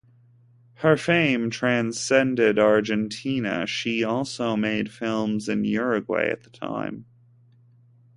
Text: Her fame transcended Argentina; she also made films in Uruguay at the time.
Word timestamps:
Her 0.77 0.97
fame 0.97 1.51
transcended 1.51 2.57
Argentina; 2.57 3.67
she 3.67 4.03
also 4.03 4.55
made 4.55 4.91
films 4.91 5.47
in 5.47 5.63
Uruguay 5.63 6.27
at 6.31 6.41
the 6.41 6.49
time. 6.49 7.05